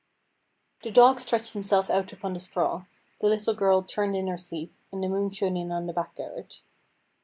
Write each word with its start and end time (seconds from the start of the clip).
The 0.81 0.89
dog 0.89 1.19
stretched 1.19 1.53
himself 1.53 1.87
out 1.91 2.11
upon 2.11 2.33
the 2.33 2.39
straw, 2.39 2.85
the 3.19 3.27
little 3.29 3.53
girl 3.53 3.83
turned 3.83 4.15
in 4.15 4.25
her 4.29 4.35
sleep, 4.35 4.73
and 4.91 5.03
the 5.03 5.07
moon 5.07 5.29
shone 5.29 5.55
in 5.55 5.71
on 5.71 5.85
the 5.85 5.93
back 5.93 6.15
garret. 6.15 6.61